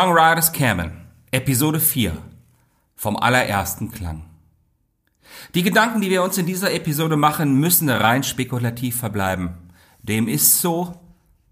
[0.00, 0.92] Songwriter's Cabin,
[1.32, 2.16] Episode 4
[2.94, 4.26] vom allerersten Klang.
[5.56, 9.72] Die Gedanken, die wir uns in dieser Episode machen, müssen rein spekulativ verbleiben.
[10.04, 11.00] Dem ist so,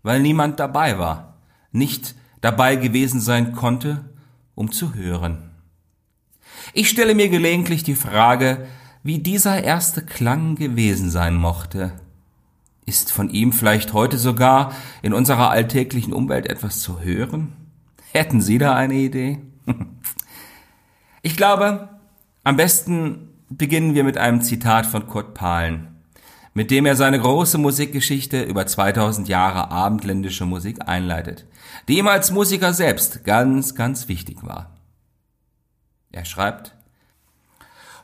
[0.05, 1.39] weil niemand dabei war,
[1.73, 4.05] nicht dabei gewesen sein konnte,
[4.55, 5.51] um zu hören.
[6.73, 8.69] Ich stelle mir gelegentlich die Frage,
[9.03, 11.95] wie dieser erste Klang gewesen sein mochte.
[12.85, 17.66] Ist von ihm vielleicht heute sogar in unserer alltäglichen Umwelt etwas zu hören?
[18.13, 19.41] Hätten Sie da eine Idee?
[21.23, 21.89] Ich glaube,
[22.45, 25.89] am besten beginnen wir mit einem Zitat von Kurt Pahlen,
[26.55, 31.47] mit dem er seine große Musikgeschichte über 2000 Jahre abendländische Musik einleitet,
[31.89, 34.77] die ihm als Musiker selbst ganz, ganz wichtig war.
[36.13, 36.77] Er schreibt,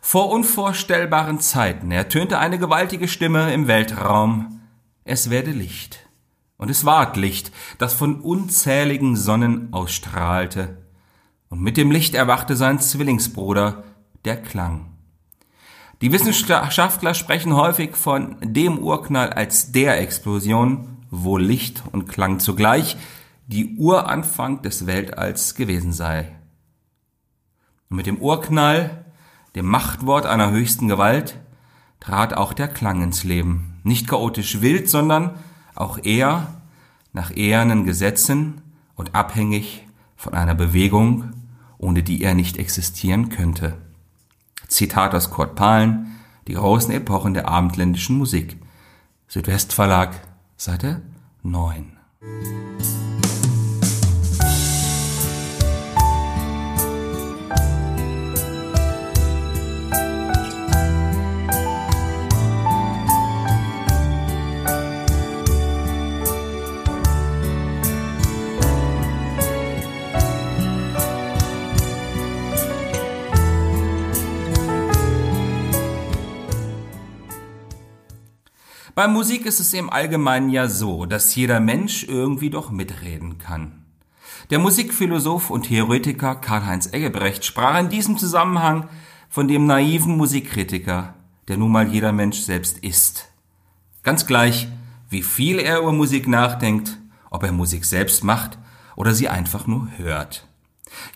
[0.00, 4.60] vor unvorstellbaren Zeiten ertönte eine gewaltige Stimme im Weltraum,
[5.04, 6.00] es werde Licht.
[6.62, 10.76] Und es ward Licht, das von unzähligen Sonnen ausstrahlte.
[11.48, 13.82] Und mit dem Licht erwachte sein Zwillingsbruder,
[14.24, 14.86] der Klang.
[16.02, 22.96] Die Wissenschaftler sprechen häufig von dem Urknall als der Explosion, wo Licht und Klang zugleich
[23.48, 26.28] die Uranfang des Weltalls gewesen sei.
[27.90, 29.04] Und mit dem Urknall,
[29.56, 31.40] dem Machtwort einer höchsten Gewalt,
[31.98, 33.80] trat auch der Klang ins Leben.
[33.82, 35.34] Nicht chaotisch wild, sondern
[35.74, 36.62] auch er
[37.12, 38.60] nach ehernen Gesetzen
[38.94, 41.32] und abhängig von einer Bewegung,
[41.78, 43.74] ohne die er nicht existieren könnte.
[44.68, 48.56] Zitat aus Kurt Pahlen, die großen Epochen der abendländischen Musik.
[49.28, 50.20] Südwestverlag,
[50.56, 51.02] Seite
[51.42, 51.92] 9.
[79.02, 83.84] Bei Musik ist es im Allgemeinen ja so, dass jeder Mensch irgendwie doch mitreden kann.
[84.50, 88.88] Der Musikphilosoph und Theoretiker Karl-Heinz Eggebrecht sprach in diesem Zusammenhang
[89.28, 91.14] von dem naiven Musikkritiker,
[91.48, 93.28] der nun mal jeder Mensch selbst ist.
[94.04, 94.68] Ganz gleich,
[95.10, 96.96] wie viel er über Musik nachdenkt,
[97.28, 98.56] ob er Musik selbst macht
[98.94, 100.46] oder sie einfach nur hört.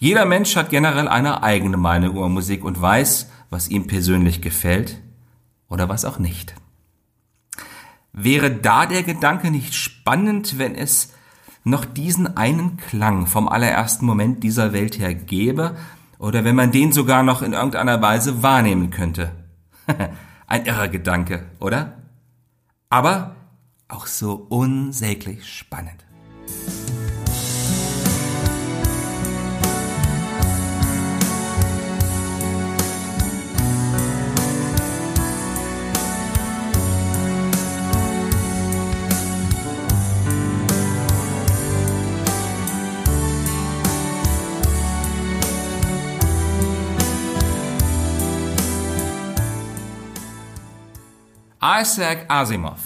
[0.01, 5.01] Jeder Mensch hat generell eine eigene Meinung über Musik und weiß, was ihm persönlich gefällt
[5.69, 6.57] oder was auch nicht.
[8.19, 11.13] Wäre da der Gedanke nicht spannend, wenn es
[11.65, 15.77] noch diesen einen Klang vom allerersten Moment dieser Welt her gäbe,
[16.19, 19.33] oder wenn man den sogar noch in irgendeiner Weise wahrnehmen könnte?
[20.47, 21.99] Ein irrer Gedanke, oder?
[22.89, 23.37] Aber
[23.87, 26.07] auch so unsäglich spannend.
[51.69, 52.79] Isaac Asimov,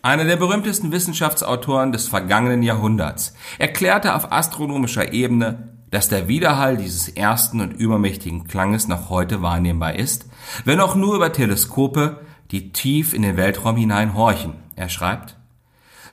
[0.00, 7.10] einer der berühmtesten Wissenschaftsautoren des vergangenen Jahrhunderts, erklärte auf astronomischer Ebene, dass der Widerhall dieses
[7.10, 10.30] ersten und übermächtigen Klanges noch heute wahrnehmbar ist,
[10.64, 14.54] wenn auch nur über Teleskope, die tief in den Weltraum hinein horchen.
[14.76, 15.36] Er schreibt,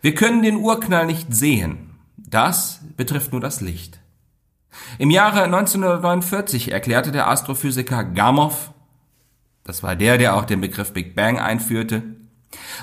[0.02, 1.92] wir können den Urknall nicht sehen.
[2.18, 4.02] Das betrifft nur das Licht.
[4.98, 8.72] Im Jahre 1949 erklärte der Astrophysiker Gamow,
[9.70, 12.02] das war der, der auch den Begriff Big Bang einführte,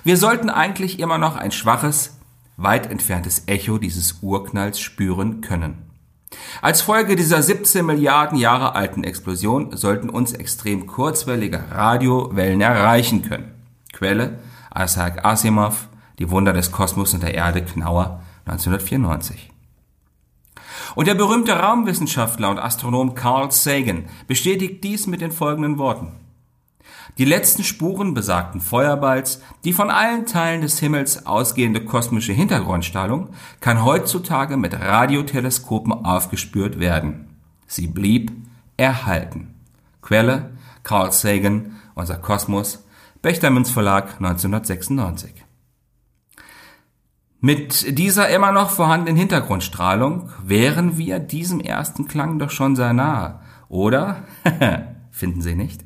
[0.05, 2.17] wir sollten eigentlich immer noch ein schwaches,
[2.57, 5.79] weit entferntes Echo dieses Urknalls spüren können.
[6.63, 13.51] Als Folge dieser 17 Milliarden Jahre alten Explosion sollten uns extrem kurzwellige Radiowellen erreichen können.
[13.93, 14.39] Quelle
[14.73, 15.89] Isaac Asimov,
[16.21, 19.51] Die Wunder des Kosmos und der Erde, Knauer, 1994.
[20.95, 26.13] Und der berühmte Raumwissenschaftler und Astronom Carl Sagan bestätigt dies mit den folgenden Worten.
[27.19, 33.31] Die letzten Spuren besagten Feuerballs, die von allen Teilen des Himmels ausgehende kosmische Hintergrundstrahlung,
[33.61, 37.37] kann heutzutage mit Radioteleskopen aufgespürt werden.
[37.67, 38.33] Sie blieb
[38.77, 39.55] erhalten.
[40.03, 40.51] Quelle
[40.83, 42.85] Carl Sagan, Unser Kosmos,
[43.23, 45.47] Bechtermünz Verlag 1996.
[47.41, 53.41] Mit dieser immer noch vorhandenen Hintergrundstrahlung wären wir diesem ersten Klang doch schon sehr nahe,
[53.69, 54.25] oder?
[55.11, 55.86] Finden Sie nicht?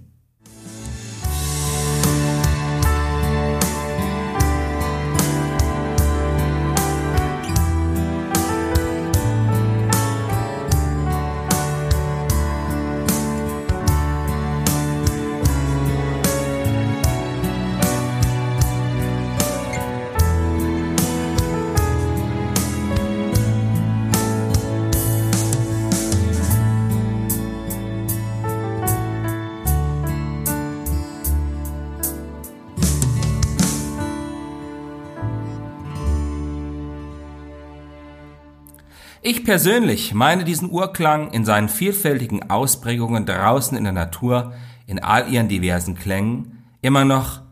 [39.22, 44.54] Ich persönlich meine diesen Urklang in seinen vielfältigen Ausprägungen draußen in der Natur,
[44.86, 47.42] in all ihren diversen Klängen, immer noch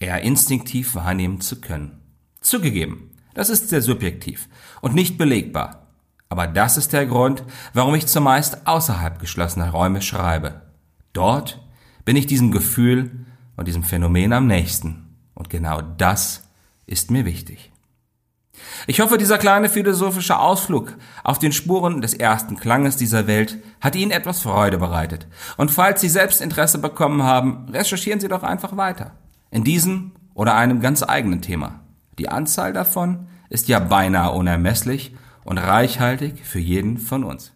[0.00, 2.00] eher instinktiv wahrnehmen zu können.
[2.40, 4.48] Zugegeben, das ist sehr subjektiv
[4.80, 5.86] und nicht belegbar.
[6.28, 10.62] Aber das ist der Grund, warum ich zumeist außerhalb geschlossener Räume schreibe.
[11.12, 11.64] Dort
[12.04, 13.26] bin ich diesem Gefühl
[13.56, 15.14] und diesem Phänomen am nächsten.
[15.34, 16.48] Und genau das
[16.86, 17.71] ist mir wichtig.
[18.86, 20.94] Ich hoffe, dieser kleine philosophische Ausflug
[21.24, 25.26] auf den Spuren des ersten Klanges dieser Welt hat Ihnen etwas Freude bereitet.
[25.56, 29.12] Und falls Sie selbst Interesse bekommen haben, recherchieren Sie doch einfach weiter.
[29.50, 31.80] In diesem oder einem ganz eigenen Thema.
[32.18, 35.14] Die Anzahl davon ist ja beinahe unermesslich
[35.44, 37.52] und reichhaltig für jeden von uns.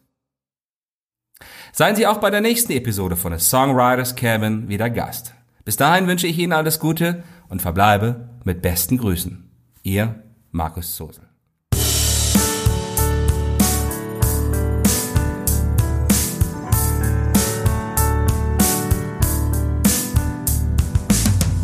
[1.72, 5.34] Seien Sie auch bei der nächsten Episode von A Songwriters Cabin wieder Gast.
[5.64, 9.50] Bis dahin wünsche ich Ihnen alles Gute und verbleibe mit besten Grüßen.
[9.82, 10.22] Ihr
[10.56, 11.22] Markus Sosel.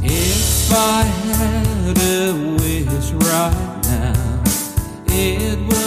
[0.02, 4.42] If I had a wish right now,
[5.06, 5.81] it would.